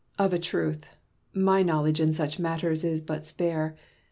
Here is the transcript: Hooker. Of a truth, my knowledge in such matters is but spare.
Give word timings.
Hooker. 0.17 0.25
Of 0.25 0.33
a 0.33 0.39
truth, 0.39 0.85
my 1.31 1.61
knowledge 1.61 1.99
in 1.99 2.11
such 2.11 2.39
matters 2.39 2.83
is 2.83 3.01
but 3.03 3.23
spare. 3.23 3.75